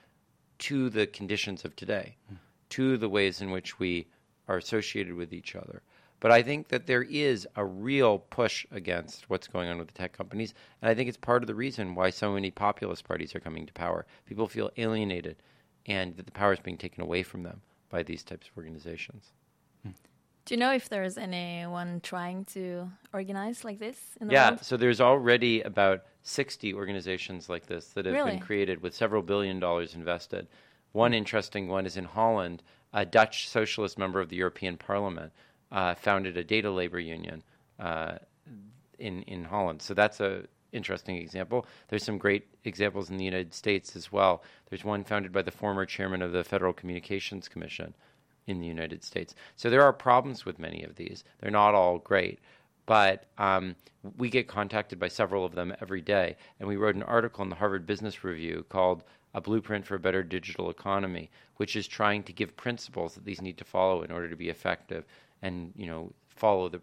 [0.61, 2.17] to the conditions of today.
[2.33, 2.39] Mm
[2.73, 4.07] to the ways in which we
[4.49, 5.83] are associated with each other.
[6.21, 9.95] But I think that there is a real push against what's going on with the
[9.95, 10.55] tech companies.
[10.81, 13.67] And I think it's part of the reason why so many populist parties are coming
[13.67, 14.07] to power.
[14.27, 15.37] People feel alienated
[15.87, 19.33] and that the power is being taken away from them by these types of organizations.
[20.45, 24.65] Do you know if there's anyone trying to organize like this in the yeah, world?
[24.65, 28.33] so there's already about 60 organizations like this that have really?
[28.33, 30.49] been created with several billion dollars invested.
[30.93, 32.63] One interesting one is in Holland.
[32.93, 35.33] A Dutch socialist member of the European Parliament
[35.71, 37.43] uh, founded a data labor union
[37.79, 38.19] uh,
[38.99, 39.83] in in Holland.
[39.83, 41.67] So that's a interesting example.
[41.89, 44.43] There's some great examples in the United States as well.
[44.69, 47.95] There's one founded by the former chairman of the Federal Communications Commission
[48.47, 49.35] in the United States.
[49.57, 51.25] So there are problems with many of these.
[51.41, 52.41] They're not all great,
[52.87, 53.77] but um,
[54.17, 56.37] we get contacted by several of them every day.
[56.59, 60.01] And we wrote an article in the Harvard Business Review called a blueprint for a
[60.01, 64.11] better digital economy, which is trying to give principles that these need to follow in
[64.11, 65.05] order to be effective
[65.43, 66.81] and, you know, follow the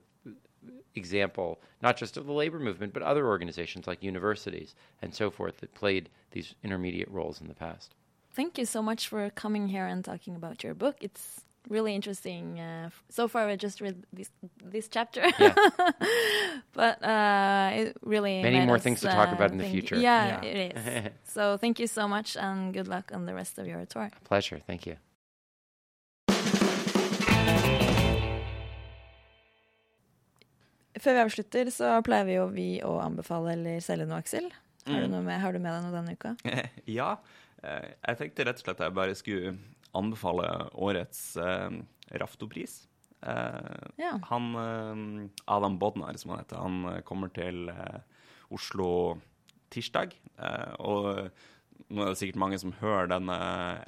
[0.95, 5.57] example, not just of the labor movement, but other organizations like universities and so forth
[5.57, 7.95] that played these intermediate roles in the past.
[8.33, 10.97] Thank you so much for coming here and talking about your book.
[11.01, 12.59] It's really interesting.
[12.59, 14.29] Uh, so far, I just read this
[14.63, 15.55] this chapter, yeah.
[16.73, 19.95] but uh, it really many more us, things to talk about in the future.
[19.95, 20.49] Yeah, yeah.
[20.49, 21.11] it is.
[21.33, 24.11] so thank you so much, and good luck on the rest of your tour.
[24.23, 24.59] Pleasure.
[24.65, 24.97] Thank you.
[30.99, 34.49] Før vi avslutter, så pleier vi jo vi å anbefale eller selge noe, Aksel.
[34.89, 35.11] Har, mm.
[35.13, 36.33] du, med, har du med deg noe denne uka?
[36.99, 37.13] ja.
[37.63, 39.53] Eh, jeg tenkte rett og slett jeg bare skulle
[39.97, 40.47] anbefale
[40.77, 41.79] årets eh,
[42.21, 42.83] Raftopris.
[43.21, 44.19] Eh, ja.
[44.29, 47.69] Han eh, Adam Bodnar, som han heter, han kommer til
[48.53, 48.91] Oslo
[49.73, 50.15] tirsdag.
[50.37, 53.39] Eh, og nå er det sikkert mange som hører denne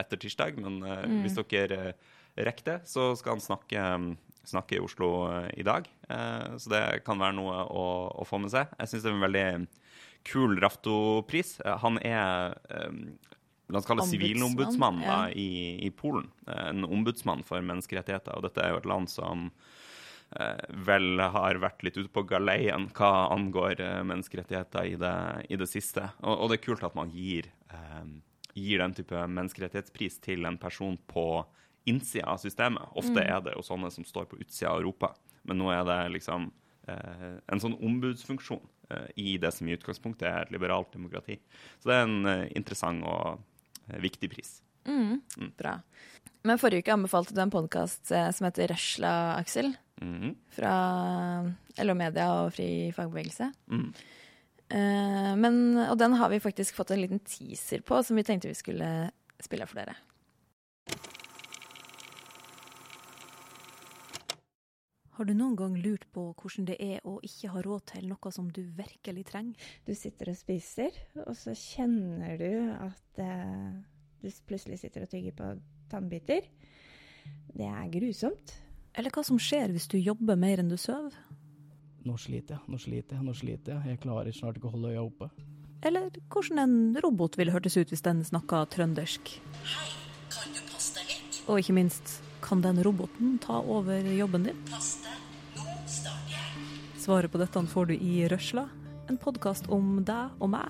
[0.01, 1.21] etter tirsdag, men mm.
[1.21, 1.93] hvis dere
[2.39, 3.81] rekker det, så skal han snakke,
[4.47, 5.89] snakke i Oslo i dag.
[6.55, 7.83] så det kan være noe å,
[8.15, 8.71] å få med seg.
[8.79, 9.45] Jeg syns det er en veldig
[10.31, 11.57] kul Rafto-pris.
[11.83, 12.55] Han er
[13.71, 15.29] la oss kalle sivilombudsmann ja.
[15.29, 16.29] i, i, Polen.
[16.45, 18.35] En ombudsmann for menneskerettigheter.
[18.35, 19.47] Og dette er jo et land som
[20.35, 25.15] eh, vel har vært litt ute på galeien hva angår eh, menneskerettigheter i det,
[25.49, 26.09] i det siste.
[26.19, 28.05] Og, og, det er kult at man gir, eh,
[28.57, 31.27] gir den type menneskerettighetspris til en person på
[31.89, 32.91] innsida av systemet.
[32.99, 33.27] Ofte mm.
[33.27, 35.15] er det jo sånne som står på utsida av Europa,
[35.47, 36.51] men nå er det liksom
[36.91, 38.61] eh, en sånn ombudsfunksjon
[38.91, 41.39] uh, i det som i utgangspunktet er et liberalt demokrati.
[41.81, 43.41] Så det er en interessant og
[43.99, 44.61] viktig pris.
[44.87, 45.21] Mm.
[45.37, 45.51] Mm.
[45.57, 45.75] Bra.
[46.47, 49.73] Men forrige uke anbefalte du en podkast som heter Røsla, Aksel.
[50.01, 50.33] Mm.
[50.55, 50.73] Fra
[51.83, 53.51] LO Media og Fri fagbevegelse.
[53.69, 53.91] Mm.
[55.37, 58.57] Men, og den har vi faktisk fått en liten teaser på, som vi tenkte vi
[58.57, 58.87] skulle
[59.43, 59.97] spille for dere.
[65.17, 68.31] Har du noen gang lurt på hvordan det er å ikke ha råd til noe
[68.31, 69.71] som du virkelig trenger?
[69.83, 70.95] Du sitter og spiser,
[71.25, 73.73] og så kjenner du at eh,
[74.23, 75.49] du plutselig sitter og tygger på
[75.91, 76.47] tannbiter.
[77.51, 78.55] Det er grusomt.
[78.95, 81.15] Eller hva som skjer hvis du jobber mer enn du sover?
[82.07, 83.91] Nå sliter jeg, nå sliter jeg, nå sliter jeg.
[83.91, 85.29] Jeg klarer snart ikke å holde øya oppe.
[85.85, 89.35] Eller hvordan en robot ville hørtes ut hvis den snakka trøndersk.
[89.67, 89.91] Hei,
[90.31, 91.43] kan du passe deg litt?
[91.51, 94.65] Og ikke minst, kan den roboten ta over jobben din?
[94.71, 95.00] Pass
[97.01, 98.67] Svaret på dette får du i Røsla,
[99.09, 100.69] en podkast om deg og meg.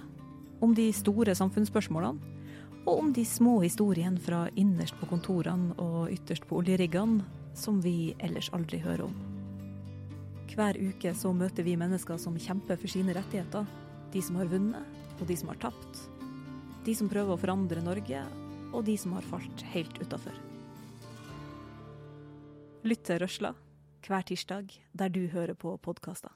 [0.64, 2.38] Om de store samfunnsspørsmålene,
[2.86, 8.14] og om de små historiene fra innerst på kontorene og ytterst på oljeriggene, som vi
[8.24, 9.18] ellers aldri hører om.
[10.54, 13.68] Hver uke så møter vi mennesker som kjemper for sine rettigheter.
[14.14, 16.00] De som har vunnet, og de som har tapt.
[16.86, 18.24] De som prøver å forandre Norge,
[18.72, 20.40] og de som har falt helt utafor.
[22.88, 23.52] Lytt til Røsla
[24.08, 26.34] hver tirsdag der du hører på podkaster.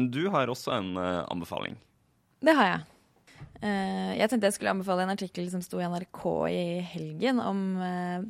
[0.00, 1.76] Du har også en uh, anbefaling.
[2.40, 2.82] Det har jeg.
[3.60, 6.62] Uh, jeg tenkte jeg skulle anbefale en artikkel som sto i NRK i
[6.94, 8.22] helgen om uh,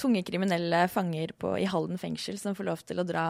[0.00, 3.26] tunge kriminelle fanger på, i Halden fengsel som får lov til å dra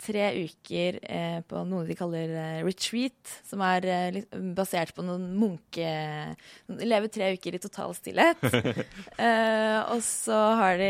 [0.00, 4.20] tre uker eh, på noe de kaller eh, retreat, som er eh,
[4.56, 5.90] basert på noen munke...
[6.80, 8.40] Lever tre uker i total stillhet.
[9.20, 10.86] Eh, og så har de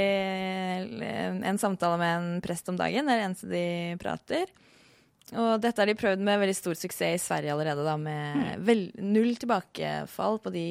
[1.03, 3.09] eh, en samtale med en prest om dagen.
[3.09, 3.65] Det er det eneste de
[3.99, 4.53] prater.
[5.35, 8.85] Og dette har de prøvd med veldig stor suksess i Sverige allerede, da, med vel,
[9.03, 10.69] null tilbakefall på de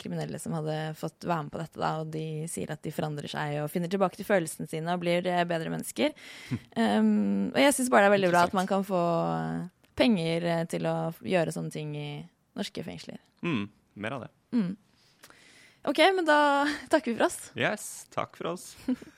[0.00, 3.30] kriminelle som hadde fått være med på dette, da, og de sier at de forandrer
[3.32, 6.16] seg og finner tilbake til følelsene sine og blir eh, bedre mennesker.
[6.76, 9.00] Um, og jeg syns bare det er veldig bra at man kan få
[9.96, 12.08] penger eh, til å gjøre sånne ting i
[12.56, 13.18] norske fengsler.
[13.46, 13.64] Mm,
[14.02, 14.30] mer av det.
[14.56, 14.74] Mm.
[15.88, 16.38] OK, men da
[16.92, 17.38] takker vi for oss.
[17.56, 18.74] Yes, takk for oss.